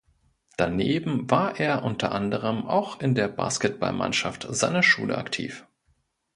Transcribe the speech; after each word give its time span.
Daneben 0.57 1.29
war 1.29 1.59
er 1.59 1.83
unter 1.83 2.11
anderem 2.11 2.65
auch 2.65 3.01
in 3.01 3.13
der 3.13 3.27
Basketballmannschaft 3.27 4.47
seiner 4.49 4.81
Schule 4.81 5.15
aktiv. 5.15 5.67